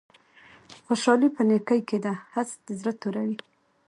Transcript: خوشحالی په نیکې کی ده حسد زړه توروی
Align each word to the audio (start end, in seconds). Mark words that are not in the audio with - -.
خوشحالی 0.85 1.29
په 1.35 1.41
نیکې 1.49 1.77
کی 1.89 1.97
ده 2.03 2.13
حسد 2.33 2.61
زړه 2.79 2.93
توروی 3.01 3.35